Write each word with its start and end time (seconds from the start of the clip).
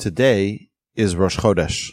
today 0.00 0.70
is 0.94 1.14
Rosh 1.14 1.36
Chodesh. 1.36 1.90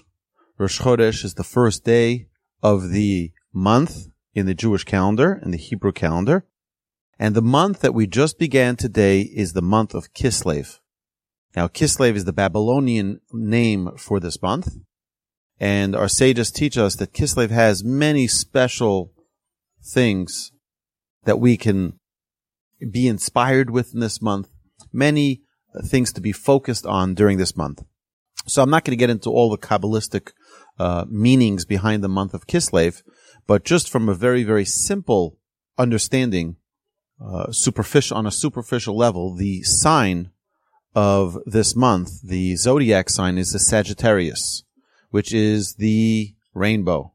Rosh 0.58 0.80
Chodesh 0.80 1.26
is 1.26 1.34
the 1.34 1.44
first 1.44 1.84
day 1.84 2.28
of 2.64 2.92
the 2.92 3.34
month 3.52 4.08
in 4.34 4.46
the 4.46 4.54
Jewish 4.54 4.86
calendar, 4.86 5.42
in 5.44 5.52
the 5.52 5.58
Hebrew 5.58 5.92
calendar. 5.92 6.46
And 7.20 7.36
the 7.36 7.42
month 7.42 7.82
that 7.82 7.94
we 7.94 8.08
just 8.08 8.40
began 8.40 8.78
today 8.78 9.22
is 9.22 9.52
the 9.52 9.62
month 9.62 9.94
of 9.94 10.14
Kislev. 10.14 10.80
Now, 11.54 11.68
Kislev 11.68 12.16
is 12.16 12.24
the 12.24 12.32
Babylonian 12.32 13.20
name 13.34 13.90
for 13.98 14.22
this 14.22 14.42
month. 14.42 14.70
And 15.60 15.94
our 15.94 16.08
sages 16.08 16.50
teach 16.50 16.78
us 16.78 16.96
that 16.96 17.14
Kislev 17.14 17.50
has 17.50 17.84
many 17.84 18.26
special 18.28 19.12
things 19.84 20.54
that 21.26 21.42
we 21.42 21.58
can 21.58 22.00
be 22.90 23.06
inspired 23.06 23.70
with 23.70 23.94
in 23.94 24.00
this 24.00 24.22
month, 24.22 24.48
many 24.94 25.42
things 25.84 26.14
to 26.14 26.22
be 26.22 26.32
focused 26.32 26.86
on 26.86 27.14
during 27.14 27.38
this 27.38 27.58
month. 27.58 27.84
So 28.48 28.62
I'm 28.62 28.70
not 28.70 28.86
going 28.86 28.98
to 28.98 29.00
get 29.00 29.10
into 29.10 29.30
all 29.30 29.50
the 29.50 29.58
Kabbalistic 29.58 30.32
uh, 30.80 31.06
meanings 31.10 31.66
behind 31.66 32.04
the 32.04 32.10
month 32.10 32.34
of 32.34 32.48
Kislev, 32.48 33.04
but 33.46 33.66
just 33.66 33.90
from 33.90 34.08
a 34.08 34.14
very, 34.14 34.44
very 34.44 34.66
simple 34.66 35.38
understanding, 35.78 36.56
uh, 37.24 37.52
superficial, 37.52 38.18
on 38.18 38.26
a 38.26 38.32
superficial 38.32 38.98
level, 38.98 39.36
the 39.36 39.64
sign 39.64 40.32
of 40.96 41.38
this 41.46 41.76
month, 41.76 42.22
the 42.24 42.56
zodiac 42.56 43.10
sign 43.10 43.38
is 43.38 43.52
the 43.52 43.60
Sagittarius, 43.60 44.64
which 45.10 45.34
is 45.34 45.76
the 45.76 46.34
rainbow. 46.54 47.14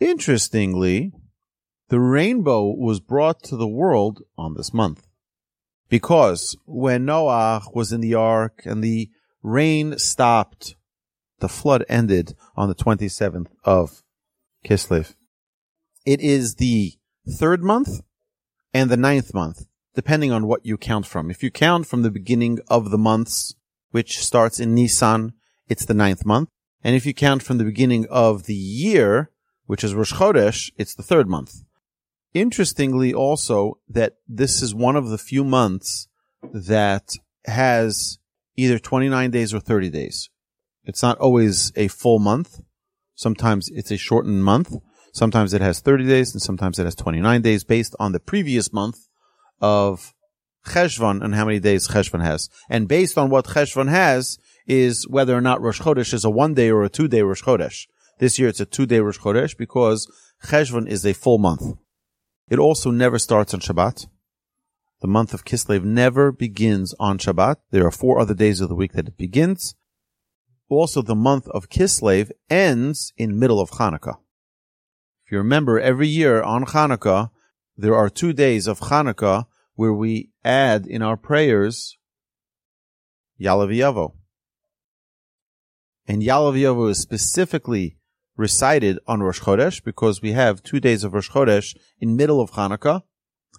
Interestingly, 0.00 1.12
the 1.88 2.00
rainbow 2.00 2.64
was 2.66 3.00
brought 3.00 3.42
to 3.44 3.56
the 3.56 3.68
world 3.68 4.22
on 4.36 4.54
this 4.54 4.72
month. 4.72 5.06
Because 5.88 6.56
when 6.66 7.04
Noah 7.04 7.62
was 7.74 7.92
in 7.92 8.00
the 8.00 8.14
ark 8.14 8.62
and 8.64 8.82
the 8.82 9.10
rain 9.42 9.98
stopped, 9.98 10.76
the 11.40 11.48
flood 11.48 11.84
ended 11.88 12.34
on 12.56 12.68
the 12.68 12.74
27th 12.74 13.48
of 13.64 14.02
Kislev. 14.64 15.14
It 16.04 16.20
is 16.20 16.56
the 16.56 16.94
third 17.28 17.62
month 17.62 18.00
and 18.72 18.90
the 18.90 18.96
ninth 18.96 19.34
month 19.34 19.66
depending 19.94 20.30
on 20.32 20.46
what 20.46 20.64
you 20.64 20.76
count 20.76 21.06
from. 21.06 21.30
If 21.30 21.42
you 21.42 21.50
count 21.50 21.86
from 21.86 22.02
the 22.02 22.10
beginning 22.10 22.58
of 22.68 22.90
the 22.90 22.98
months, 22.98 23.54
which 23.90 24.18
starts 24.18 24.60
in 24.60 24.74
Nisan, 24.74 25.32
it's 25.68 25.84
the 25.84 25.94
ninth 25.94 26.24
month. 26.24 26.48
And 26.82 26.96
if 26.96 27.04
you 27.04 27.12
count 27.12 27.42
from 27.42 27.58
the 27.58 27.64
beginning 27.64 28.06
of 28.08 28.44
the 28.44 28.54
year, 28.54 29.30
which 29.66 29.84
is 29.84 29.94
Rosh 29.94 30.14
Chodesh, 30.14 30.70
it's 30.76 30.94
the 30.94 31.02
third 31.02 31.28
month. 31.28 31.64
Interestingly 32.32 33.12
also 33.12 33.78
that 33.88 34.14
this 34.28 34.62
is 34.62 34.74
one 34.74 34.96
of 34.96 35.08
the 35.08 35.18
few 35.18 35.44
months 35.44 36.08
that 36.52 37.12
has 37.46 38.19
either 38.60 38.78
29 38.78 39.30
days 39.30 39.54
or 39.54 39.60
30 39.60 39.90
days. 39.90 40.28
It's 40.84 41.02
not 41.02 41.18
always 41.18 41.72
a 41.76 41.88
full 41.88 42.18
month. 42.18 42.60
Sometimes 43.14 43.68
it's 43.68 43.90
a 43.90 43.96
shortened 43.96 44.44
month. 44.44 44.74
Sometimes 45.12 45.52
it 45.52 45.60
has 45.60 45.80
30 45.80 46.06
days 46.06 46.32
and 46.32 46.40
sometimes 46.40 46.78
it 46.78 46.84
has 46.84 46.94
29 46.94 47.42
days 47.42 47.64
based 47.64 47.94
on 47.98 48.12
the 48.12 48.20
previous 48.20 48.72
month 48.72 48.98
of 49.60 50.14
Cheshvan 50.66 51.22
and 51.22 51.34
how 51.34 51.44
many 51.44 51.58
days 51.58 51.88
Cheshvan 51.88 52.22
has. 52.22 52.48
And 52.68 52.88
based 52.88 53.18
on 53.18 53.30
what 53.30 53.46
Cheshvan 53.46 53.88
has 53.88 54.38
is 54.66 55.06
whether 55.08 55.36
or 55.36 55.40
not 55.40 55.60
Rosh 55.60 55.80
Chodesh 55.80 56.14
is 56.14 56.24
a 56.24 56.30
one 56.30 56.54
day 56.54 56.70
or 56.70 56.84
a 56.84 56.88
two 56.88 57.08
day 57.08 57.22
Rosh 57.22 57.42
Chodesh. 57.42 57.86
This 58.18 58.38
year 58.38 58.48
it's 58.48 58.60
a 58.60 58.66
two 58.66 58.86
day 58.86 59.00
Rosh 59.00 59.18
Chodesh 59.18 59.56
because 59.56 60.10
Cheshvan 60.44 60.86
is 60.86 61.04
a 61.04 61.14
full 61.14 61.38
month. 61.38 61.76
It 62.48 62.58
also 62.58 62.90
never 62.90 63.18
starts 63.18 63.54
on 63.54 63.60
Shabbat. 63.60 64.06
The 65.00 65.08
month 65.08 65.32
of 65.32 65.46
Kislev 65.46 65.82
never 65.82 66.30
begins 66.30 66.94
on 67.00 67.18
Shabbat. 67.18 67.56
There 67.70 67.86
are 67.86 67.90
four 67.90 68.20
other 68.20 68.34
days 68.34 68.60
of 68.60 68.68
the 68.68 68.74
week 68.74 68.92
that 68.92 69.08
it 69.08 69.16
begins. 69.16 69.74
Also, 70.68 71.00
the 71.00 71.14
month 71.14 71.48
of 71.48 71.70
Kislev 71.70 72.30
ends 72.50 73.12
in 73.16 73.38
middle 73.38 73.60
of 73.60 73.70
Hanukkah. 73.70 74.18
If 75.24 75.32
you 75.32 75.38
remember, 75.38 75.80
every 75.80 76.06
year 76.06 76.42
on 76.42 76.66
Hanukkah, 76.66 77.30
there 77.76 77.94
are 77.94 78.10
two 78.10 78.34
days 78.34 78.66
of 78.66 78.80
Hanukkah 78.80 79.46
where 79.74 79.92
we 79.94 80.30
add 80.44 80.86
in 80.86 81.00
our 81.00 81.16
prayers 81.16 81.96
Ya'aleh 83.40 83.70
V'yavo. 83.70 84.12
And 86.06 86.22
Ya'aleh 86.22 86.60
V'yavo 86.60 86.90
is 86.90 87.00
specifically 87.00 87.96
recited 88.36 88.98
on 89.06 89.22
Rosh 89.22 89.40
Chodesh 89.40 89.82
because 89.82 90.20
we 90.20 90.32
have 90.32 90.62
two 90.62 90.78
days 90.78 91.04
of 91.04 91.14
Rosh 91.14 91.30
Chodesh 91.30 91.74
in 91.98 92.16
middle 92.16 92.42
of 92.42 92.50
Hanukkah. 92.50 93.02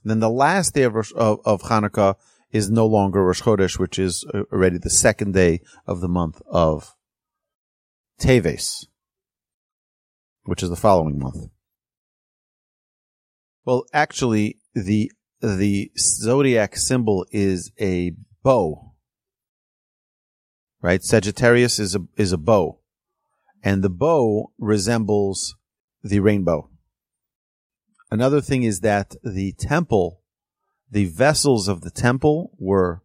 And 0.04 0.12
then 0.12 0.20
the 0.20 0.30
last 0.30 0.74
day 0.74 0.84
of, 0.84 0.96
of, 0.96 1.40
of 1.46 1.62
Hanukkah 1.64 2.16
is 2.52 2.70
no 2.70 2.86
longer 2.86 3.24
Rosh 3.24 3.42
Chodesh, 3.42 3.80
which 3.80 3.98
is 4.00 4.26
uh, 4.34 4.44
already 4.52 4.78
the 4.78 4.90
second 4.90 5.34
day 5.34 5.62
of 5.86 6.02
the 6.02 6.10
month 6.10 6.42
of 6.48 6.96
Teves, 8.20 8.88
which 10.44 10.62
is 10.62 10.70
the 10.70 10.76
following 10.76 11.18
month. 11.18 11.50
Well, 13.66 13.86
actually, 13.94 14.58
the 14.74 15.12
the 15.40 15.92
zodiac 15.98 16.76
symbol 16.76 17.26
is 17.32 17.72
a 17.80 18.14
bow, 18.44 18.94
right? 20.82 21.04
Sagittarius 21.04 21.80
is 21.80 21.96
a 21.96 22.02
is 22.18 22.32
a 22.32 22.38
bow, 22.38 22.80
and 23.64 23.84
the 23.84 23.90
bow 23.90 24.52
resembles 24.58 25.56
the 26.04 26.20
rainbow. 26.20 26.70
Another 28.12 28.42
thing 28.42 28.64
is 28.64 28.82
that 28.82 29.16
the 29.24 29.54
temple, 29.54 30.22
the 30.90 31.06
vessels 31.06 31.70
of 31.70 31.82
the 31.82 31.90
temple 31.90 32.52
were 32.60 33.02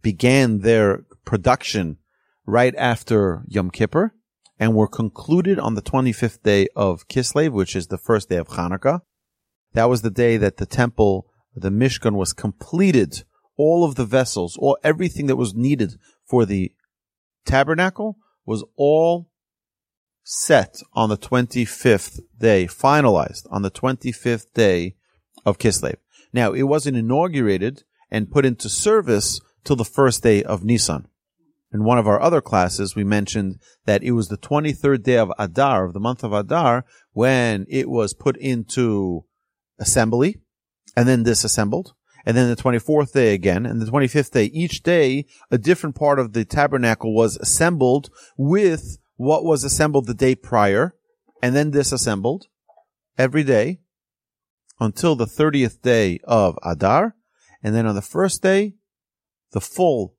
began 0.00 0.60
their 0.60 1.04
production 1.24 1.98
right 2.46 2.74
after 2.76 3.42
Yom 3.48 3.72
Kippur 3.72 4.14
and 4.60 4.76
were 4.76 4.86
concluded 4.86 5.58
on 5.58 5.74
the 5.74 5.82
25th 5.82 6.40
day 6.44 6.68
of 6.76 7.08
Kislev, 7.08 7.50
which 7.50 7.74
is 7.74 7.88
the 7.88 7.98
first 7.98 8.28
day 8.28 8.36
of 8.36 8.48
Hanukkah. 8.48 9.00
That 9.72 9.86
was 9.86 10.02
the 10.02 10.10
day 10.10 10.36
that 10.36 10.58
the 10.58 10.66
temple, 10.66 11.26
the 11.56 11.70
Mishkan 11.70 12.14
was 12.14 12.32
completed. 12.32 13.24
All 13.56 13.84
of 13.84 13.96
the 13.96 14.04
vessels, 14.04 14.56
all 14.56 14.78
everything 14.84 15.26
that 15.26 15.36
was 15.36 15.54
needed 15.54 15.94
for 16.24 16.46
the 16.46 16.72
tabernacle 17.44 18.18
was 18.44 18.64
all 18.76 19.28
set 20.28 20.82
on 20.92 21.08
the 21.08 21.16
25th 21.16 22.18
day, 22.36 22.66
finalized 22.66 23.46
on 23.48 23.62
the 23.62 23.70
25th 23.70 24.52
day 24.54 24.96
of 25.44 25.56
Kislev. 25.56 25.94
Now, 26.32 26.52
it 26.52 26.64
wasn't 26.64 26.96
inaugurated 26.96 27.84
and 28.10 28.30
put 28.30 28.44
into 28.44 28.68
service 28.68 29.40
till 29.62 29.76
the 29.76 29.84
first 29.84 30.24
day 30.24 30.42
of 30.42 30.64
Nisan. 30.64 31.06
In 31.72 31.84
one 31.84 31.98
of 31.98 32.08
our 32.08 32.20
other 32.20 32.40
classes, 32.40 32.96
we 32.96 33.04
mentioned 33.04 33.60
that 33.84 34.02
it 34.02 34.12
was 34.12 34.26
the 34.26 34.36
23rd 34.36 35.04
day 35.04 35.16
of 35.16 35.32
Adar, 35.38 35.84
of 35.84 35.92
the 35.92 36.00
month 36.00 36.24
of 36.24 36.32
Adar, 36.32 36.84
when 37.12 37.64
it 37.68 37.88
was 37.88 38.12
put 38.12 38.36
into 38.36 39.24
assembly 39.78 40.40
and 40.96 41.08
then 41.08 41.22
disassembled. 41.22 41.94
And 42.24 42.36
then 42.36 42.48
the 42.48 42.60
24th 42.60 43.12
day 43.12 43.32
again 43.32 43.64
and 43.64 43.80
the 43.80 43.86
25th 43.86 44.32
day, 44.32 44.46
each 44.46 44.82
day, 44.82 45.26
a 45.52 45.58
different 45.58 45.94
part 45.94 46.18
of 46.18 46.32
the 46.32 46.44
tabernacle 46.44 47.14
was 47.14 47.36
assembled 47.36 48.10
with 48.36 48.98
what 49.16 49.44
was 49.44 49.64
assembled 49.64 50.06
the 50.06 50.14
day 50.14 50.34
prior 50.34 50.94
and 51.42 51.54
then 51.54 51.70
disassembled 51.70 52.46
every 53.18 53.42
day 53.42 53.80
until 54.80 55.16
the 55.16 55.26
30th 55.26 55.80
day 55.82 56.18
of 56.24 56.58
Adar. 56.62 57.14
And 57.62 57.74
then 57.74 57.86
on 57.86 57.94
the 57.94 58.02
first 58.02 58.42
day, 58.42 58.74
the 59.52 59.60
full 59.60 60.14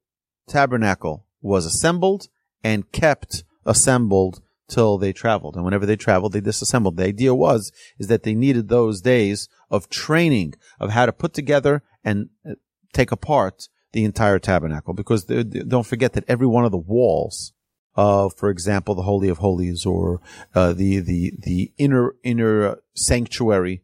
tabernacle 0.47 1.25
was 1.41 1.65
assembled 1.65 2.27
and 2.63 2.91
kept 2.91 3.43
assembled 3.65 4.41
till 4.67 4.97
they 4.97 5.13
traveled. 5.13 5.55
And 5.55 5.63
whenever 5.63 5.85
they 5.85 5.95
traveled, 5.95 6.33
they 6.33 6.41
disassembled. 6.41 6.97
The 6.97 7.05
idea 7.05 7.33
was, 7.33 7.71
is 7.97 8.07
that 8.07 8.23
they 8.23 8.35
needed 8.35 8.67
those 8.67 9.01
days 9.01 9.47
of 9.69 9.89
training 9.89 10.55
of 10.79 10.91
how 10.91 11.05
to 11.05 11.13
put 11.13 11.33
together 11.33 11.83
and 12.03 12.29
uh, 12.49 12.53
take 12.93 13.11
apart 13.11 13.69
the 13.93 14.03
entire 14.03 14.39
tabernacle. 14.39 14.93
Because 14.93 15.25
don't 15.25 15.85
forget 15.85 16.13
that 16.13 16.25
every 16.27 16.47
one 16.47 16.65
of 16.65 16.71
the 16.71 16.77
walls, 16.77 17.53
uh, 17.97 18.29
for 18.29 18.49
example, 18.49 18.95
the 18.95 19.01
Holy 19.01 19.27
of 19.27 19.39
Holies 19.39 19.85
or, 19.85 20.21
uh, 20.55 20.71
the, 20.73 20.99
the, 20.99 21.33
the 21.39 21.73
inner, 21.77 22.15
inner 22.23 22.77
sanctuary, 22.95 23.83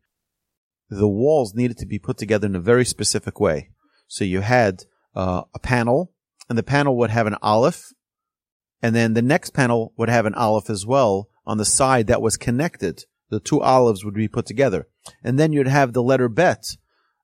the 0.90 1.08
walls 1.08 1.54
needed 1.56 1.78
to 1.80 1.86
be 1.86 2.00
put 2.00 2.18
together 2.18 2.46
in 2.46 2.56
a 2.56 2.62
very 2.62 2.86
specific 2.86 3.40
way. 3.40 3.72
So 4.08 4.24
you 4.24 4.42
had, 4.42 4.84
uh, 5.16 5.44
a 5.54 5.60
panel 5.60 6.14
and 6.48 6.58
the 6.58 6.64
panel 6.64 6.96
would 6.98 7.10
have 7.10 7.28
an 7.28 7.38
aleph 7.42 7.92
and 8.84 8.94
then 8.94 9.14
the 9.14 9.22
next 9.22 9.52
panel 9.52 9.94
would 9.98 10.10
have 10.10 10.26
an 10.26 10.36
aleph 10.36 10.70
as 10.70 10.86
well 10.86 11.30
on 11.46 11.58
the 11.58 11.66
side 11.66 12.08
that 12.08 12.22
was 12.22 12.36
connected. 12.36 13.06
The 13.30 13.40
two 13.40 13.60
alephs 13.60 14.04
would 14.04 14.14
be 14.14 14.28
put 14.28 14.46
together. 14.46 14.88
And 15.24 15.40
then 15.40 15.54
you'd 15.54 15.68
have 15.68 15.94
the 15.94 16.04
letter 16.04 16.28
bet 16.28 16.66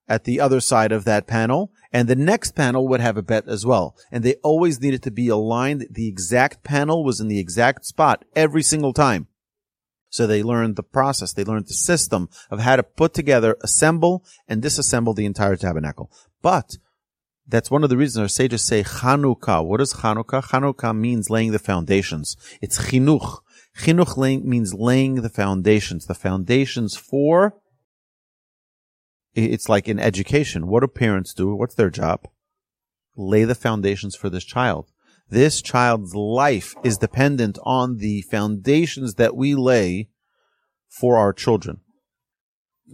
at 0.09 0.25
the 0.25 0.41
other 0.41 0.59
side 0.59 0.91
of 0.91 1.05
that 1.05 1.27
panel. 1.27 1.71
And 1.93 2.07
the 2.07 2.15
next 2.15 2.51
panel 2.55 2.87
would 2.87 2.99
have 2.99 3.15
a 3.15 3.21
bet 3.21 3.47
as 3.47 3.65
well. 3.65 3.95
And 4.11 4.23
they 4.23 4.35
always 4.43 4.81
needed 4.81 5.03
to 5.03 5.11
be 5.11 5.29
aligned. 5.29 5.87
The 5.89 6.09
exact 6.09 6.63
panel 6.63 7.03
was 7.03 7.21
in 7.21 7.29
the 7.29 7.39
exact 7.39 7.85
spot 7.85 8.25
every 8.35 8.63
single 8.63 8.93
time. 8.93 9.27
So 10.09 10.25
they 10.25 10.43
learned 10.43 10.75
the 10.75 10.83
process. 10.83 11.33
They 11.33 11.43
learned 11.43 11.67
the 11.67 11.73
system 11.73 12.29
of 12.49 12.59
how 12.59 12.75
to 12.75 12.83
put 12.83 13.13
together, 13.13 13.55
assemble, 13.61 14.25
and 14.47 14.61
disassemble 14.61 15.15
the 15.15 15.25
entire 15.25 15.55
tabernacle. 15.55 16.11
But 16.41 16.77
that's 17.47 17.71
one 17.71 17.83
of 17.83 17.89
the 17.89 17.97
reasons 17.97 18.21
our 18.21 18.27
sages 18.27 18.63
say 18.63 18.83
Chanukah. 18.83 19.65
What 19.65 19.81
is 19.81 19.93
Chanukah? 19.93 20.43
Chanukah 20.43 20.97
means 20.97 21.29
laying 21.29 21.51
the 21.51 21.59
foundations. 21.59 22.37
It's 22.61 22.89
chinuch. 22.89 23.39
Chinuch 23.77 24.43
means 24.43 24.73
laying 24.73 25.15
the 25.15 25.29
foundations. 25.29 26.05
The 26.05 26.13
foundations 26.13 26.95
for, 26.95 27.55
it's 29.35 29.69
like 29.69 29.87
in 29.87 29.99
education. 29.99 30.67
What 30.67 30.81
do 30.81 30.87
parents 30.87 31.33
do? 31.33 31.55
What's 31.55 31.75
their 31.75 31.89
job? 31.89 32.27
Lay 33.15 33.43
the 33.43 33.55
foundations 33.55 34.15
for 34.15 34.29
this 34.29 34.43
child. 34.43 34.91
This 35.29 35.61
child's 35.61 36.15
life 36.15 36.73
is 36.83 36.97
dependent 36.97 37.59
on 37.63 37.97
the 37.97 38.21
foundations 38.23 39.15
that 39.15 39.35
we 39.35 39.53
lay 39.53 40.09
for 40.89 41.17
our 41.17 41.33
children. 41.33 41.81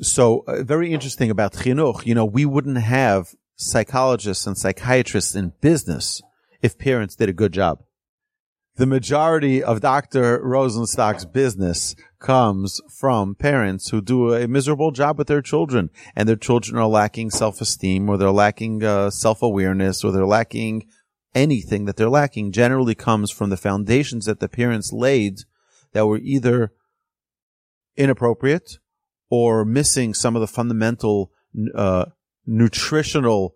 So, 0.02 0.44
uh, 0.48 0.64
very 0.64 0.94
interesting 0.94 1.32
about 1.32 1.54
chinuch. 1.54 2.06
You 2.06 2.16
know, 2.16 2.26
we 2.26 2.46
wouldn't 2.46 2.78
have 2.78 3.30
psychologists 3.56 4.46
and 4.46 4.58
psychiatrists 4.58 5.36
in 5.36 5.54
business 5.62 6.22
if 6.62 6.78
parents 6.78 7.16
did 7.16 7.30
a 7.30 7.34
good 7.34 7.54
job. 7.54 7.80
The 8.76 8.86
majority 8.86 9.64
of 9.64 9.80
Dr. 9.80 10.42
Rosenstock's 10.44 11.24
business 11.24 11.96
comes 12.25 12.81
from 12.89 13.36
parents 13.36 13.89
who 13.89 14.01
do 14.01 14.33
a 14.33 14.48
miserable 14.48 14.89
job 14.89 15.16
with 15.16 15.27
their 15.27 15.44
children 15.44 15.92
and 16.16 16.27
their 16.27 16.36
children 16.36 16.75
are 16.75 16.88
lacking 16.88 17.30
self-esteem 17.30 18.10
or 18.10 18.18
they're 18.18 18.31
lacking 18.31 18.83
uh, 18.83 19.12
self-awareness 19.12 20.04
or 20.04 20.12
they're 20.12 20.25
lacking 20.25 20.88
anything 21.36 21.86
that 21.86 21.98
they're 21.98 22.10
lacking 22.10 22.51
generally 22.51 22.95
comes 22.95 23.30
from 23.30 23.51
the 23.51 23.57
foundations 23.57 24.25
that 24.25 24.39
the 24.39 24.50
parents 24.50 24.92
laid 24.92 25.42
that 25.94 26.07
were 26.07 26.18
either 26.18 26.72
inappropriate 27.95 28.80
or 29.30 29.63
missing 29.63 30.16
some 30.16 30.36
of 30.36 30.42
the 30.42 30.48
fundamental 30.48 31.31
uh, 31.75 32.06
nutritional, 32.48 33.54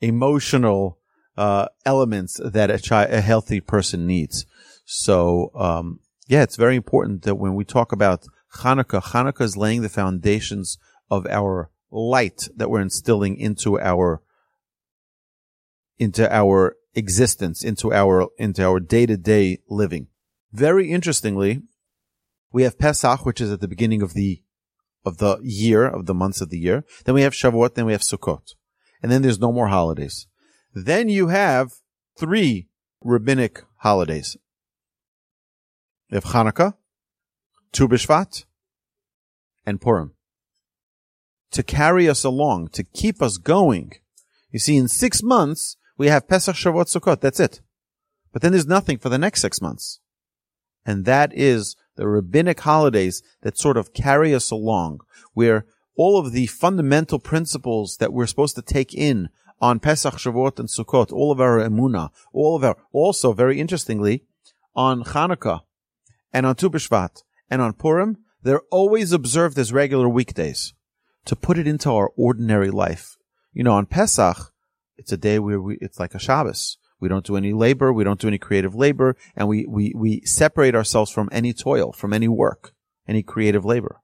emotional 0.00 0.98
uh, 1.36 1.68
elements 1.86 2.40
that 2.44 2.68
a, 2.68 2.80
chi- 2.80 3.04
a 3.04 3.20
healthy 3.20 3.60
person 3.60 4.08
needs. 4.08 4.44
So, 4.84 5.52
um, 5.54 6.00
yeah, 6.28 6.42
it's 6.42 6.56
very 6.56 6.76
important 6.76 7.22
that 7.22 7.36
when 7.36 7.54
we 7.54 7.64
talk 7.64 7.90
about 7.90 8.26
Hanukkah, 8.58 9.02
Hanukkah 9.02 9.42
is 9.42 9.56
laying 9.56 9.82
the 9.82 9.88
foundations 9.88 10.78
of 11.10 11.26
our 11.26 11.70
light 11.90 12.48
that 12.54 12.70
we're 12.70 12.82
instilling 12.82 13.36
into 13.36 13.80
our 13.80 14.22
into 15.98 16.32
our 16.32 16.76
existence, 16.94 17.64
into 17.64 17.92
our 17.92 18.28
into 18.38 18.62
our 18.62 18.78
day 18.78 19.06
to 19.06 19.16
day 19.16 19.58
living. 19.70 20.08
Very 20.52 20.90
interestingly, 20.90 21.62
we 22.52 22.62
have 22.62 22.78
Pesach, 22.78 23.24
which 23.24 23.40
is 23.40 23.50
at 23.50 23.60
the 23.60 23.68
beginning 23.68 24.02
of 24.02 24.12
the 24.12 24.42
of 25.06 25.16
the 25.16 25.38
year, 25.42 25.86
of 25.86 26.04
the 26.04 26.14
months 26.14 26.42
of 26.42 26.50
the 26.50 26.58
year. 26.58 26.84
Then 27.06 27.14
we 27.14 27.22
have 27.22 27.32
Shavuot, 27.32 27.74
then 27.74 27.86
we 27.86 27.92
have 27.92 28.02
Sukkot. 28.02 28.54
And 29.02 29.10
then 29.10 29.22
there's 29.22 29.40
no 29.40 29.52
more 29.52 29.68
holidays. 29.68 30.26
Then 30.74 31.08
you 31.08 31.28
have 31.28 31.70
three 32.18 32.68
rabbinic 33.02 33.62
holidays. 33.76 34.36
You 36.10 36.14
have 36.16 36.24
Hanukkah, 36.24 36.74
Tu 37.72 37.86
B'Shvat, 37.86 38.44
and 39.66 39.80
Purim. 39.80 40.14
To 41.50 41.62
carry 41.62 42.08
us 42.08 42.24
along, 42.24 42.68
to 42.68 42.82
keep 42.82 43.20
us 43.20 43.36
going. 43.36 43.92
You 44.50 44.58
see, 44.58 44.76
in 44.76 44.88
six 44.88 45.22
months, 45.22 45.76
we 45.98 46.06
have 46.08 46.28
Pesach, 46.28 46.56
Shavuot, 46.56 46.86
Sukkot. 46.86 47.20
That's 47.20 47.40
it. 47.40 47.60
But 48.32 48.40
then 48.40 48.52
there's 48.52 48.66
nothing 48.66 48.96
for 48.98 49.10
the 49.10 49.18
next 49.18 49.42
six 49.42 49.60
months. 49.60 50.00
And 50.86 51.04
that 51.04 51.32
is 51.34 51.76
the 51.96 52.08
rabbinic 52.08 52.60
holidays 52.60 53.22
that 53.42 53.58
sort 53.58 53.76
of 53.76 53.92
carry 53.92 54.34
us 54.34 54.50
along, 54.50 55.00
where 55.34 55.66
all 55.94 56.18
of 56.18 56.32
the 56.32 56.46
fundamental 56.46 57.18
principles 57.18 57.98
that 57.98 58.12
we're 58.12 58.26
supposed 58.26 58.56
to 58.56 58.62
take 58.62 58.94
in 58.94 59.28
on 59.60 59.80
Pesach, 59.80 60.14
Shavuot, 60.14 60.58
and 60.58 60.68
Sukkot, 60.68 61.12
all 61.12 61.32
of 61.32 61.40
our 61.40 61.58
emuna, 61.58 62.10
all 62.32 62.56
of 62.56 62.64
our, 62.64 62.76
also 62.92 63.32
very 63.34 63.60
interestingly, 63.60 64.24
on 64.74 65.04
Hanukkah 65.04 65.62
and 66.32 66.46
on 66.46 66.54
Tu 66.54 66.68
B'Shvat 66.70 67.22
and 67.50 67.62
on 67.62 67.72
Purim, 67.72 68.18
they're 68.42 68.62
always 68.70 69.12
observed 69.12 69.58
as 69.58 69.72
regular 69.72 70.08
weekdays 70.08 70.74
to 71.24 71.36
put 71.36 71.58
it 71.58 71.66
into 71.66 71.90
our 71.90 72.10
ordinary 72.16 72.70
life. 72.70 73.16
You 73.52 73.64
know, 73.64 73.72
on 73.72 73.86
Pesach, 73.86 74.52
it's 74.96 75.12
a 75.12 75.16
day 75.16 75.38
where 75.38 75.60
we, 75.60 75.78
it's 75.80 75.98
like 75.98 76.14
a 76.14 76.18
Shabbos. 76.18 76.78
We 77.00 77.08
don't 77.08 77.24
do 77.24 77.36
any 77.36 77.52
labor. 77.52 77.92
We 77.92 78.04
don't 78.04 78.20
do 78.20 78.28
any 78.28 78.38
creative 78.38 78.74
labor. 78.74 79.16
And 79.36 79.48
we, 79.48 79.66
we, 79.66 79.92
we 79.94 80.20
separate 80.24 80.74
ourselves 80.74 81.10
from 81.10 81.28
any 81.32 81.52
toil, 81.52 81.92
from 81.92 82.12
any 82.12 82.28
work, 82.28 82.72
any 83.06 83.22
creative 83.22 83.64
labor. 83.64 84.00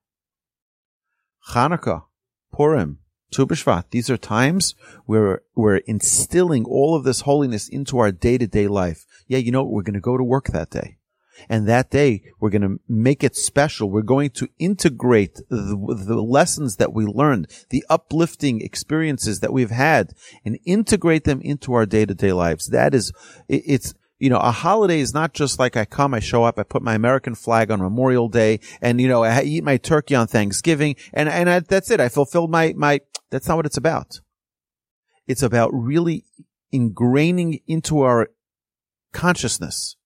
Hanukkah, 1.50 2.04
Purim, 2.52 3.00
Tu 3.32 3.46
B'Shvat, 3.46 3.90
these 3.90 4.08
are 4.10 4.16
times 4.16 4.74
where 5.06 5.42
we're 5.56 5.78
instilling 5.78 6.64
all 6.64 6.94
of 6.94 7.04
this 7.04 7.22
holiness 7.22 7.68
into 7.68 7.98
our 7.98 8.12
day 8.12 8.38
to 8.38 8.46
day 8.46 8.68
life. 8.68 9.04
Yeah, 9.26 9.38
you 9.38 9.50
know? 9.50 9.64
We're 9.64 9.82
going 9.82 9.94
to 9.94 10.00
go 10.00 10.16
to 10.16 10.24
work 10.24 10.46
that 10.48 10.70
day. 10.70 10.98
And 11.48 11.68
that 11.68 11.90
day, 11.90 12.22
we're 12.40 12.50
going 12.50 12.62
to 12.62 12.80
make 12.88 13.24
it 13.24 13.36
special. 13.36 13.90
We're 13.90 14.02
going 14.02 14.30
to 14.30 14.48
integrate 14.58 15.36
the, 15.48 16.04
the, 16.06 16.22
lessons 16.22 16.76
that 16.76 16.92
we 16.92 17.04
learned, 17.04 17.50
the 17.70 17.84
uplifting 17.90 18.60
experiences 18.60 19.40
that 19.40 19.52
we've 19.52 19.70
had 19.70 20.12
and 20.44 20.58
integrate 20.64 21.24
them 21.24 21.40
into 21.42 21.74
our 21.74 21.86
day 21.86 22.06
to 22.06 22.14
day 22.14 22.32
lives. 22.32 22.68
That 22.68 22.94
is, 22.94 23.12
it, 23.48 23.62
it's, 23.66 23.94
you 24.18 24.30
know, 24.30 24.38
a 24.38 24.50
holiday 24.52 25.00
is 25.00 25.12
not 25.12 25.34
just 25.34 25.58
like 25.58 25.76
I 25.76 25.84
come, 25.84 26.14
I 26.14 26.20
show 26.20 26.44
up, 26.44 26.58
I 26.58 26.62
put 26.62 26.82
my 26.82 26.94
American 26.94 27.34
flag 27.34 27.70
on 27.70 27.80
Memorial 27.80 28.28
Day 28.28 28.60
and, 28.80 29.00
you 29.00 29.08
know, 29.08 29.24
I 29.24 29.42
eat 29.42 29.64
my 29.64 29.76
turkey 29.76 30.14
on 30.14 30.26
Thanksgiving 30.26 30.96
and, 31.12 31.28
and 31.28 31.50
I, 31.50 31.60
that's 31.60 31.90
it. 31.90 32.00
I 32.00 32.08
fulfilled 32.08 32.50
my, 32.50 32.72
my, 32.76 33.00
that's 33.30 33.48
not 33.48 33.56
what 33.56 33.66
it's 33.66 33.76
about. 33.76 34.20
It's 35.26 35.42
about 35.42 35.70
really 35.72 36.24
ingraining 36.72 37.62
into 37.66 38.02
our 38.02 38.28
consciousness 39.12 39.96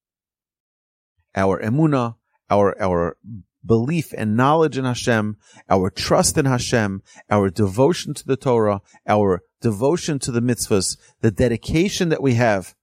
our 1.38 1.62
emuna, 1.62 2.16
our, 2.50 2.80
our 2.82 3.16
belief 3.64 4.12
and 4.16 4.36
knowledge 4.36 4.76
in 4.76 4.84
Hashem, 4.84 5.36
our 5.70 5.88
trust 5.88 6.36
in 6.36 6.46
Hashem, 6.46 7.02
our 7.30 7.48
devotion 7.48 8.12
to 8.14 8.26
the 8.26 8.36
Torah, 8.36 8.80
our 9.06 9.42
devotion 9.60 10.18
to 10.20 10.32
the 10.32 10.40
mitzvahs, 10.40 10.96
the 11.20 11.30
dedication 11.30 12.08
that 12.08 12.22
we 12.22 12.34
have. 12.34 12.74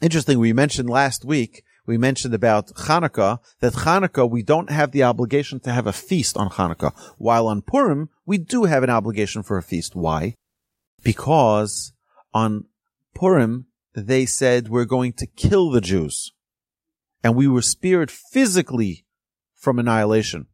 Interesting, 0.00 0.40
we 0.40 0.52
mentioned 0.52 0.90
last 0.90 1.24
week, 1.24 1.62
we 1.86 1.96
mentioned 1.96 2.34
about 2.34 2.68
Hanukkah, 2.74 3.38
that 3.60 3.72
Hanukkah, 3.74 4.28
we 4.28 4.42
don't 4.42 4.70
have 4.70 4.90
the 4.90 5.04
obligation 5.04 5.60
to 5.60 5.72
have 5.72 5.86
a 5.86 5.92
feast 5.92 6.36
on 6.36 6.50
Hanukkah, 6.50 6.92
while 7.18 7.46
on 7.46 7.62
Purim, 7.62 8.08
we 8.26 8.38
do 8.38 8.64
have 8.64 8.82
an 8.82 8.90
obligation 8.90 9.42
for 9.42 9.56
a 9.58 9.62
feast. 9.62 9.94
Why? 9.94 10.34
Because 11.02 11.92
on 12.34 12.66
Purim, 13.14 13.66
they 13.94 14.26
said 14.26 14.68
we're 14.68 14.84
going 14.84 15.12
to 15.14 15.26
kill 15.26 15.70
the 15.70 15.80
Jews 15.80 16.32
and 17.22 17.36
we 17.36 17.48
were 17.48 17.62
spared 17.62 18.10
physically 18.10 19.04
from 19.54 19.78
annihilation. 19.78 20.46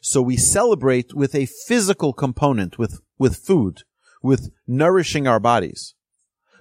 So 0.00 0.22
we 0.22 0.36
celebrate 0.36 1.14
with 1.14 1.34
a 1.34 1.46
physical 1.46 2.12
component, 2.12 2.78
with, 2.78 3.00
with 3.18 3.36
food, 3.36 3.82
with 4.22 4.50
nourishing 4.66 5.26
our 5.26 5.40
bodies. 5.40 5.94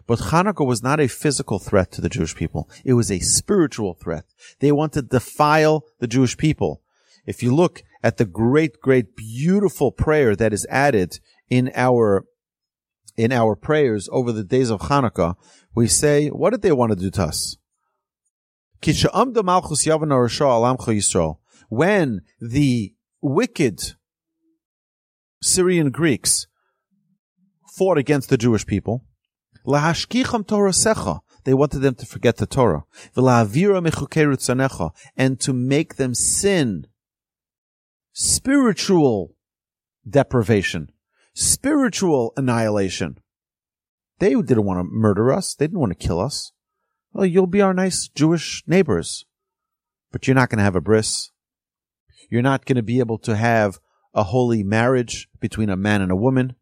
But 0.07 0.19
Hanukkah 0.19 0.65
was 0.65 0.81
not 0.81 0.99
a 0.99 1.07
physical 1.07 1.59
threat 1.59 1.91
to 1.91 2.01
the 2.01 2.09
Jewish 2.09 2.35
people. 2.35 2.69
It 2.85 2.93
was 2.93 3.11
a 3.11 3.19
spiritual 3.19 3.93
threat. 3.93 4.25
They 4.59 4.71
wanted 4.71 5.09
to 5.11 5.19
defile 5.19 5.83
the 5.99 6.07
Jewish 6.07 6.37
people. 6.37 6.81
If 7.25 7.43
you 7.43 7.53
look 7.53 7.83
at 8.01 8.17
the 8.17 8.25
great, 8.25 8.79
great, 8.79 9.15
beautiful 9.17 9.91
prayer 9.91 10.35
that 10.35 10.53
is 10.53 10.65
added 10.69 11.19
in 11.49 11.71
our, 11.75 12.25
in 13.17 13.33
our 13.33 13.55
prayers 13.55 14.07
over 14.11 14.31
the 14.31 14.45
days 14.45 14.69
of 14.69 14.81
Hanukkah, 14.81 15.35
we 15.75 15.87
say, 15.87 16.29
what 16.29 16.51
did 16.51 16.61
they 16.61 16.71
want 16.71 16.93
to 16.93 16.95
do 16.95 17.11
to 17.11 17.23
us? 17.23 17.57
When 21.69 22.21
the 22.39 22.93
wicked 23.21 23.95
Syrian 25.41 25.91
Greeks 25.91 26.47
fought 27.77 27.97
against 27.97 28.29
the 28.29 28.37
Jewish 28.37 28.65
people, 28.65 29.05
they 29.65 31.53
wanted 31.53 31.79
them 31.79 31.95
to 31.95 32.05
forget 32.05 32.37
the 32.37 32.45
Torah, 32.45 32.83
and 35.15 35.39
to 35.39 35.53
make 35.53 35.95
them 35.95 36.13
sin. 36.13 36.87
Spiritual 38.13 39.35
deprivation, 40.09 40.91
spiritual 41.33 42.33
annihilation. 42.37 43.17
They 44.19 44.33
didn't 44.33 44.65
want 44.65 44.79
to 44.79 44.83
murder 44.83 45.31
us. 45.31 45.53
They 45.53 45.67
didn't 45.67 45.79
want 45.79 45.99
to 45.99 46.07
kill 46.07 46.19
us 46.19 46.53
well, 47.17 47.25
you'll 47.25 47.47
be 47.47 47.61
our 47.61 47.73
nice 47.73 48.07
Jewish 48.07 48.63
neighbors, 48.67 49.25
but 50.11 50.27
you're 50.27 50.35
not 50.35 50.49
going 50.49 50.59
to 50.59 50.63
have 50.63 50.75
a 50.75 50.81
bris. 50.81 51.31
You're 52.29 52.43
not 52.43 52.65
going 52.65 52.75
to 52.75 52.83
be 52.83 52.99
able 52.99 53.17
to 53.19 53.35
have 53.35 53.79
a 54.13 54.25
holy 54.25 54.61
marriage 54.61 55.27
between 55.39 55.71
a 55.71 55.75
man 55.75 56.03
and 56.03 56.11
a 56.11 56.15
woman. 56.15 56.55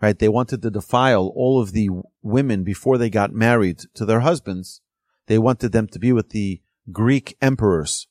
Right? 0.00 0.18
They 0.18 0.30
wanted 0.30 0.62
to 0.62 0.70
defile 0.70 1.30
all 1.36 1.60
of 1.60 1.72
the 1.72 1.90
women 2.22 2.64
before 2.64 2.96
they 2.96 3.10
got 3.10 3.34
married 3.34 3.80
to 3.96 4.06
their 4.06 4.20
husbands. 4.20 4.80
They 5.26 5.38
wanted 5.38 5.72
them 5.72 5.88
to 5.88 5.98
be 5.98 6.10
with 6.10 6.30
the 6.30 6.62
Greek 6.90 7.36
emperors 7.42 8.08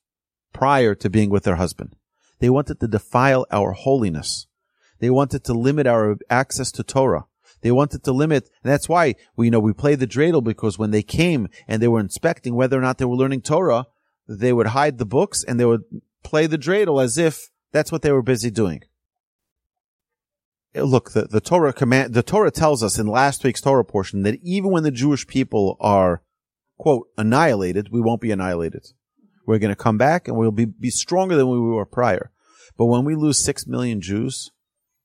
prior 0.53 0.93
to 0.93 1.09
being 1.09 1.31
with 1.31 1.45
their 1.45 1.55
husband. 1.55 1.95
They 2.41 2.51
wanted 2.51 2.79
to 2.79 2.87
defile 2.87 3.47
our 3.49 3.71
holiness. 3.71 4.45
They 4.99 5.09
wanted 5.09 5.43
to 5.45 5.53
limit 5.53 5.87
our 5.87 6.15
access 6.29 6.71
to 6.73 6.83
Torah. 6.83 7.25
They 7.63 7.71
wanted 7.71 8.03
to 8.03 8.11
limit, 8.11 8.49
and 8.61 8.71
that's 8.71 8.89
why 8.89 9.15
we 9.37 9.47
you 9.47 9.51
know 9.51 9.59
we 9.59 9.71
play 9.73 9.95
the 9.95 10.05
dreidel 10.05 10.43
because 10.43 10.77
when 10.77 10.91
they 10.91 11.01
came 11.01 11.47
and 11.65 11.81
they 11.81 11.87
were 11.87 12.01
inspecting 12.01 12.55
whether 12.55 12.77
or 12.77 12.81
not 12.81 12.97
they 12.97 13.05
were 13.05 13.15
learning 13.15 13.41
Torah, 13.41 13.85
they 14.27 14.51
would 14.51 14.67
hide 14.67 14.97
the 14.97 15.05
books 15.05 15.45
and 15.45 15.59
they 15.59 15.65
would 15.65 15.83
play 16.23 16.45
the 16.45 16.57
dreidel 16.57 17.01
as 17.01 17.17
if 17.17 17.49
that's 17.71 17.91
what 17.91 18.01
they 18.01 18.11
were 18.11 18.21
busy 18.21 18.51
doing. 18.51 18.83
Eh, 20.75 20.81
look, 20.81 21.11
the, 21.11 21.23
the 21.23 21.41
Torah 21.41 21.71
command, 21.71 22.13
the 22.13 22.21
Torah 22.21 22.51
tells 22.51 22.83
us 22.83 22.99
in 22.99 23.07
last 23.07 23.43
week's 23.43 23.61
Torah 23.61 23.85
portion 23.85 24.23
that 24.23 24.39
even 24.43 24.71
when 24.71 24.83
the 24.83 24.91
Jewish 24.91 25.25
people 25.25 25.77
are, 25.79 26.21
quote, 26.77 27.07
annihilated, 27.17 27.89
we 27.91 28.01
won't 28.01 28.21
be 28.21 28.31
annihilated. 28.31 28.87
We're 29.45 29.59
going 29.59 29.75
to 29.75 29.81
come 29.81 29.97
back 29.97 30.27
and 30.27 30.35
we'll 30.37 30.51
be, 30.51 30.65
be 30.65 30.89
stronger 30.89 31.35
than 31.35 31.49
we 31.49 31.59
were 31.59 31.85
prior. 31.85 32.31
But 32.77 32.85
when 32.85 33.05
we 33.05 33.15
lose 33.15 33.37
six 33.37 33.67
million 33.67 34.01
Jews 34.01 34.51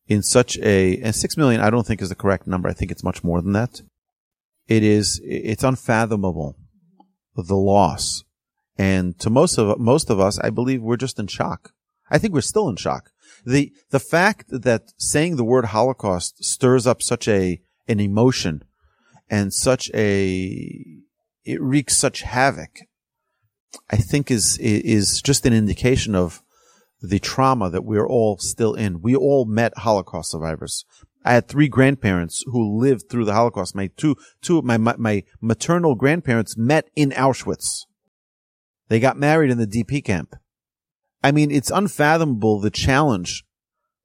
in 0.08 0.22
such 0.22 0.58
a, 0.58 0.98
and 0.98 1.14
six 1.14 1.36
million 1.36 1.60
I 1.60 1.70
don't 1.70 1.86
think 1.86 2.02
is 2.02 2.08
the 2.08 2.14
correct 2.14 2.46
number. 2.46 2.68
I 2.68 2.72
think 2.72 2.90
it's 2.90 3.04
much 3.04 3.22
more 3.22 3.40
than 3.40 3.52
that. 3.52 3.82
It 4.66 4.82
is, 4.82 5.20
it's 5.24 5.62
unfathomable 5.62 6.56
the 7.36 7.56
loss. 7.56 8.24
And 8.76 9.18
to 9.20 9.30
most 9.30 9.58
of, 9.58 9.78
most 9.78 10.10
of 10.10 10.18
us, 10.18 10.38
I 10.40 10.50
believe 10.50 10.82
we're 10.82 10.96
just 10.96 11.18
in 11.18 11.26
shock. 11.26 11.72
I 12.10 12.18
think 12.18 12.32
we're 12.32 12.40
still 12.40 12.68
in 12.68 12.76
shock. 12.76 13.10
The, 13.44 13.72
the 13.90 14.00
fact 14.00 14.46
that 14.50 14.92
saying 14.98 15.36
the 15.36 15.44
word 15.44 15.66
Holocaust 15.66 16.44
stirs 16.44 16.86
up 16.86 17.02
such 17.02 17.28
a, 17.28 17.60
an 17.86 18.00
emotion 18.00 18.64
and 19.30 19.52
such 19.52 19.90
a, 19.94 20.84
it 21.44 21.60
wreaks 21.60 21.96
such 21.96 22.22
havoc, 22.22 22.80
I 23.90 23.96
think 23.96 24.30
is, 24.30 24.58
is 24.58 25.20
just 25.22 25.44
an 25.46 25.52
indication 25.52 26.14
of 26.14 26.42
the 27.00 27.18
trauma 27.18 27.70
that 27.70 27.84
we're 27.84 28.06
all 28.06 28.38
still 28.38 28.74
in. 28.74 29.00
We 29.00 29.14
all 29.14 29.44
met 29.44 29.78
Holocaust 29.78 30.30
survivors. 30.30 30.84
I 31.24 31.32
had 31.32 31.48
three 31.48 31.68
grandparents 31.68 32.42
who 32.46 32.78
lived 32.78 33.04
through 33.08 33.24
the 33.24 33.34
Holocaust. 33.34 33.74
My 33.74 33.90
two, 33.96 34.16
two, 34.40 34.62
my, 34.62 34.78
my, 34.78 34.94
my 34.98 35.24
maternal 35.40 35.94
grandparents 35.94 36.56
met 36.56 36.88
in 36.96 37.10
Auschwitz. 37.10 37.84
They 38.88 39.00
got 39.00 39.18
married 39.18 39.50
in 39.50 39.58
the 39.58 39.66
DP 39.66 40.04
camp. 40.04 40.34
I 41.22 41.32
mean, 41.32 41.50
it's 41.50 41.70
unfathomable 41.70 42.60
the 42.60 42.70
challenge 42.70 43.44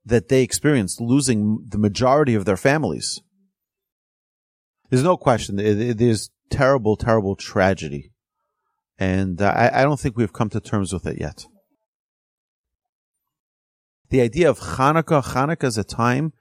that 0.05 0.27
they 0.27 0.43
experienced 0.43 0.99
losing 0.99 1.65
the 1.67 1.77
majority 1.77 2.35
of 2.35 2.45
their 2.45 2.57
families. 2.57 3.21
There's 4.89 5.03
no 5.03 5.15
question. 5.15 5.55
There's 5.55 6.29
terrible, 6.49 6.97
terrible 6.97 7.35
tragedy. 7.35 8.11
And 8.99 9.41
uh, 9.41 9.53
I, 9.55 9.81
I 9.81 9.83
don't 9.83 9.99
think 9.99 10.17
we've 10.17 10.33
come 10.33 10.49
to 10.49 10.59
terms 10.59 10.93
with 10.93 11.07
it 11.07 11.19
yet. 11.19 11.45
The 14.13 14.21
idea 14.21 14.47
of 14.47 14.59
Hanukkah, 14.59 15.23
Hanukkah 15.23 15.63
is 15.63 15.77
a 15.79 15.83
time 15.83 16.33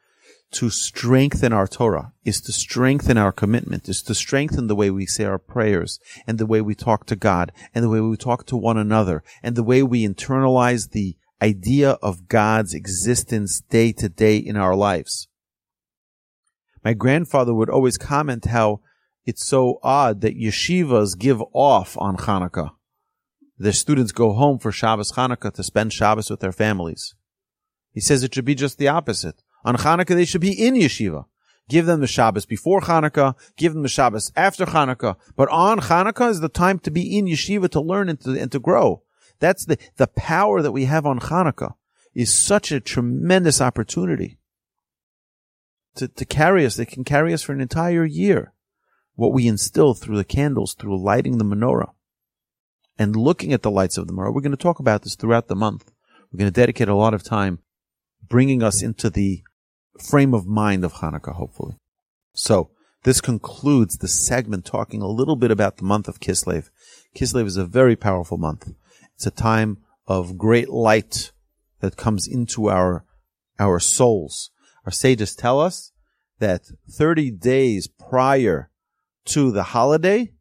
to 0.51 0.69
strengthen 0.69 1.55
our 1.55 1.67
Torah, 1.67 2.13
is 2.23 2.39
to 2.43 2.53
strengthen 2.53 3.17
our 3.17 3.33
commitment, 3.33 3.89
is 3.89 4.03
to 4.03 4.15
strengthen 4.15 4.67
the 4.67 4.77
way 4.77 4.91
we 4.91 5.07
say 5.07 5.25
our 5.25 5.39
prayers 5.39 5.99
and 6.27 6.37
the 6.37 6.45
way 6.45 6.61
we 6.61 6.75
talk 6.75 7.07
to 7.07 7.17
God 7.17 7.51
and 7.75 7.83
the 7.83 7.89
way 7.89 7.99
we 7.99 8.19
talk 8.19 8.45
to 8.49 8.59
one 8.59 8.77
another 8.77 9.25
and 9.43 9.57
the 9.57 9.63
way 9.63 9.83
we 9.83 10.07
internalize 10.07 10.91
the 10.91 11.17
idea 11.41 11.93
of 12.03 12.29
God's 12.29 12.75
existence 12.75 13.63
day 13.71 13.91
to 13.93 14.11
day 14.11 14.37
in 14.37 14.59
our 14.59 14.77
lives. 14.77 15.29
My 16.85 16.93
grandfather 16.93 17.55
would 17.55 17.71
always 17.71 17.97
comment 17.97 18.45
how 18.45 18.83
it's 19.25 19.47
so 19.47 19.79
odd 19.83 20.21
that 20.21 20.39
yeshivas 20.39 21.19
give 21.19 21.43
off 21.55 21.97
on 21.97 22.19
Hanukkah. 22.19 22.73
Their 23.57 23.73
students 23.73 24.13
go 24.13 24.35
home 24.35 24.59
for 24.59 24.73
Shabbos 24.73 25.13
Hanukkah 25.13 25.55
to 25.55 25.63
spend 25.63 25.95
Shabbos 25.95 26.29
with 26.29 26.41
their 26.41 26.53
families. 26.53 27.15
He 27.93 28.01
says 28.01 28.23
it 28.23 28.35
should 28.35 28.45
be 28.45 28.55
just 28.55 28.79
the 28.79 28.89
opposite. 28.89 29.43
On 29.65 29.77
Hanukkah, 29.77 30.15
they 30.15 30.25
should 30.25 30.41
be 30.41 30.53
in 30.53 30.75
yeshiva. 30.75 31.27
Give 31.69 31.87
them 31.87 32.01
the 32.01 32.07
Shabbos 32.07 32.45
before 32.45 32.81
Hanukkah, 32.81 33.37
give 33.57 33.73
them 33.73 33.83
the 33.83 33.89
Shabbos 33.89 34.33
after 34.35 34.67
Hanukkah. 34.67 35.17
But 35.37 35.49
on 35.51 35.81
Hanukkah 35.81 36.31
is 36.31 36.41
the 36.41 36.49
time 36.49 36.79
to 36.81 36.91
be 36.91 37.17
in 37.17 37.27
yeshiva 37.27 37.69
to 37.71 37.81
learn 37.81 38.09
and 38.09 38.21
to, 38.23 38.39
and 38.39 38.51
to 38.53 38.59
grow. 38.59 39.03
That's 39.39 39.65
the, 39.65 39.79
the 39.97 40.09
power 40.09 40.63
that 40.63 40.73
we 40.73 40.87
have 40.87 41.07
on 41.07 41.21
Hanukkah 41.21 41.75
is 42.15 42.33
such 42.33 42.73
a 42.73 42.81
tremendous 42.81 43.61
opportunity 43.61 44.39
to, 45.95 46.09
to 46.09 46.25
carry 46.25 46.67
us. 46.67 46.77
They 46.77 46.85
can 46.85 47.05
carry 47.05 47.33
us 47.33 47.43
for 47.43 47.53
an 47.53 47.61
entire 47.61 48.05
year. 48.05 48.53
What 49.15 49.33
we 49.33 49.47
instill 49.47 49.95
through 49.95 50.17
the 50.17 50.25
candles, 50.25 50.75
through 50.75 51.03
lighting 51.03 51.39
the 51.39 51.45
menorah 51.45 51.93
and 52.99 53.15
looking 53.17 53.53
at 53.53 53.63
the 53.63 53.71
lights 53.71 53.99
of 53.99 54.07
the 54.07 54.13
menorah. 54.13 54.35
We're 54.35 54.41
going 54.41 54.53
to 54.53 54.57
talk 54.57 54.79
about 54.79 55.03
this 55.03 55.15
throughout 55.15 55.49
the 55.49 55.55
month. 55.55 55.91
We're 56.33 56.39
going 56.39 56.53
to 56.53 56.61
dedicate 56.61 56.89
a 56.89 56.95
lot 56.95 57.15
of 57.15 57.23
time 57.23 57.61
bringing 58.33 58.63
us 58.63 58.83
into 58.83 59.11
the 59.11 59.43
frame 60.01 60.33
of 60.33 60.47
mind 60.47 60.87
of 60.87 60.95
Hanukkah, 60.95 61.35
hopefully. 61.35 61.77
So, 62.33 62.71
this 63.05 63.21
concludes 63.21 63.99
the 63.99 64.09
segment 64.09 64.65
talking 64.65 65.03
a 65.03 65.07
little 65.07 65.37
bit 65.37 65.51
about 65.51 65.77
the 65.77 65.85
month 65.85 66.09
of 66.09 66.19
Kislev. 66.19 66.71
Kislev 67.15 67.45
is 67.45 67.59
a 67.59 67.67
very 67.67 67.95
powerful 67.95 68.39
month. 68.39 68.71
It's 69.17 69.27
a 69.27 69.31
time 69.31 69.83
of 70.07 70.39
great 70.39 70.71
light 70.71 71.33
that 71.81 71.99
comes 71.99 72.27
into 72.27 72.71
our, 72.71 73.05
our 73.59 73.79
souls. 73.79 74.51
Our 74.87 74.93
sages 74.93 75.37
tell 75.37 75.61
us 75.61 75.93
that 76.39 76.63
30 76.91 77.33
days 77.33 77.87
prior 77.87 78.71
to 79.27 79.53
the 79.53 79.65
holiday, 79.75 80.33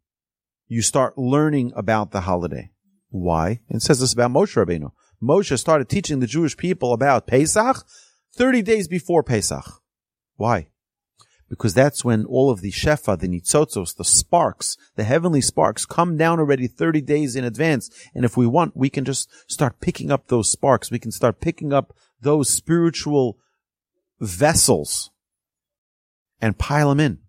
you 0.69 0.81
start 0.81 1.17
learning 1.17 1.73
about 1.75 2.11
the 2.11 2.21
holiday. 2.21 2.71
Why? 3.09 3.59
It 3.67 3.81
says 3.81 3.99
this 3.99 4.13
about 4.13 4.31
Moshe 4.31 4.55
Rabbeinu. 4.55 4.91
Moshe 5.21 5.57
started 5.57 5.87
teaching 5.87 6.19
the 6.19 6.27
Jewish 6.27 6.57
people 6.57 6.93
about 6.93 7.27
Pesach 7.27 7.85
30 8.33 8.61
days 8.61 8.87
before 8.87 9.23
Pesach. 9.23 9.81
Why? 10.35 10.67
Because 11.49 11.73
that's 11.73 12.05
when 12.05 12.25
all 12.25 12.49
of 12.49 12.61
the 12.61 12.71
Shefa, 12.71 13.19
the 13.19 13.27
Nitzotzos, 13.27 13.97
the 13.97 14.05
sparks, 14.05 14.77
the 14.95 15.03
heavenly 15.03 15.41
sparks 15.41 15.85
come 15.85 16.15
down 16.15 16.39
already 16.39 16.65
30 16.65 17.01
days 17.01 17.35
in 17.35 17.43
advance. 17.43 17.89
And 18.15 18.23
if 18.23 18.37
we 18.37 18.47
want, 18.47 18.75
we 18.75 18.89
can 18.89 19.03
just 19.03 19.29
start 19.51 19.81
picking 19.81 20.11
up 20.11 20.27
those 20.27 20.49
sparks. 20.49 20.89
We 20.89 20.97
can 20.97 21.11
start 21.11 21.41
picking 21.41 21.73
up 21.73 21.93
those 22.21 22.49
spiritual 22.49 23.37
vessels 24.21 25.11
and 26.39 26.57
pile 26.57 26.89
them 26.89 27.01
in. 27.01 27.19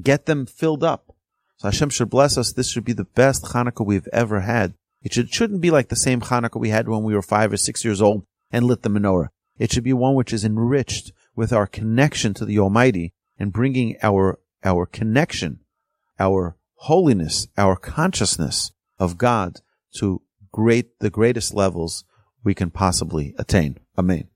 Get 0.00 0.26
them 0.26 0.46
filled 0.46 0.84
up. 0.84 1.14
So 1.56 1.68
Hashem 1.68 1.90
should 1.90 2.10
bless 2.10 2.38
us. 2.38 2.52
This 2.52 2.68
should 2.68 2.84
be 2.84 2.92
the 2.92 3.04
best 3.04 3.46
Hanukkah 3.46 3.84
we've 3.84 4.08
ever 4.12 4.40
had. 4.40 4.74
It 5.04 5.12
should, 5.12 5.32
shouldn't 5.32 5.60
be 5.60 5.70
like 5.70 5.88
the 5.88 5.96
same 5.96 6.22
Hanukkah 6.22 6.58
we 6.58 6.70
had 6.70 6.88
when 6.88 7.04
we 7.04 7.14
were 7.14 7.22
five 7.22 7.52
or 7.52 7.58
six 7.58 7.84
years 7.84 8.00
old 8.00 8.24
and 8.50 8.64
lit 8.64 8.82
the 8.82 8.88
menorah. 8.88 9.28
It 9.58 9.70
should 9.70 9.84
be 9.84 9.92
one 9.92 10.14
which 10.14 10.32
is 10.32 10.44
enriched 10.44 11.12
with 11.36 11.52
our 11.52 11.66
connection 11.66 12.32
to 12.34 12.44
the 12.44 12.58
Almighty 12.58 13.12
and 13.38 13.52
bringing 13.52 13.96
our, 14.02 14.40
our 14.64 14.86
connection, 14.86 15.60
our 16.18 16.56
holiness, 16.76 17.46
our 17.58 17.76
consciousness 17.76 18.72
of 18.98 19.18
God 19.18 19.60
to 19.98 20.22
great, 20.50 20.98
the 21.00 21.10
greatest 21.10 21.54
levels 21.54 22.04
we 22.42 22.54
can 22.54 22.70
possibly 22.70 23.34
attain. 23.38 23.78
Amen. 23.98 24.28